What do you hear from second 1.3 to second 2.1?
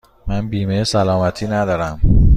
ندارم.